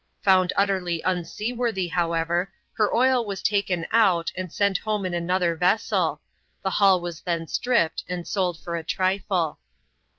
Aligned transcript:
Found 0.23 0.51
utterly 0.55 1.03
unseaworthy, 1.03 1.87
however, 1.89 2.51
her 2.73 2.91
oil 2.91 3.23
was 3.23 3.43
taken 3.43 3.85
out 3.91 4.31
and 4.35 4.51
sent 4.51 4.79
home 4.79 5.05
in 5.05 5.13
another 5.13 5.55
vessel; 5.55 6.21
the 6.63 6.71
hull 6.71 6.99
was 7.01 7.21
then 7.21 7.45
stripped 7.45 8.03
and 8.09 8.27
sold 8.27 8.59
for 8.59 8.75
a 8.75 8.83
trifle. 8.83 9.59